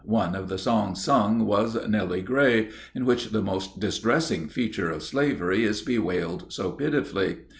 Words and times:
One 0.03 0.33
of 0.35 0.49
the 0.49 0.57
songs 0.57 1.03
sung 1.03 1.45
was 1.45 1.75
"Nellie 1.87 2.23
Gray," 2.23 2.69
in 2.95 3.05
which 3.05 3.29
the 3.29 3.43
most 3.43 3.79
distressing 3.79 4.47
feature 4.47 4.89
of 4.89 5.03
slavery 5.03 5.63
is 5.63 5.83
bewailed 5.83 6.51
so 6.51 6.71
pitifully. 6.71 7.37